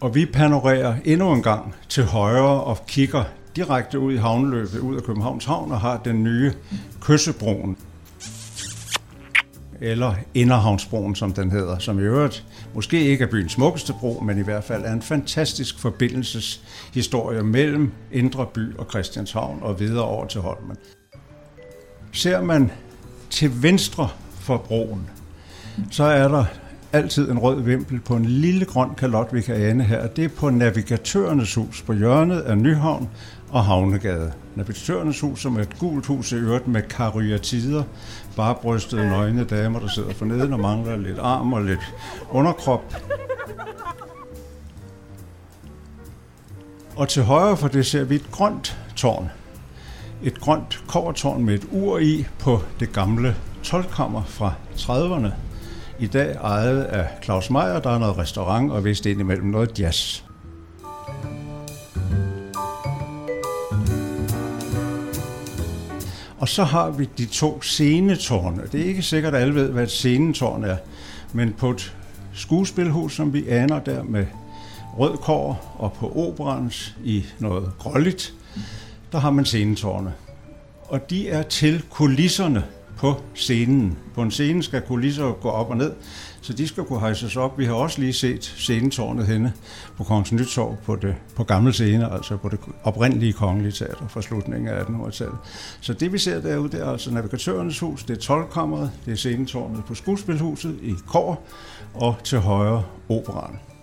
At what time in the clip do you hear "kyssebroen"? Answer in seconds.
7.00-7.76